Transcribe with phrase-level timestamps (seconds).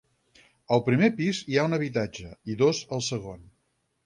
[0.77, 3.47] Al primer pis hi ha un habitatge i dos al segon.